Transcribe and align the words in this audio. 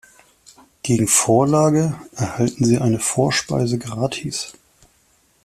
Gegen 0.81 1.07
Vorlage 1.07 1.93
erhalten 2.15 2.65
Sie 2.65 2.79
eine 2.79 2.97
Vorspeise 2.97 3.77
gratis. 3.77 4.51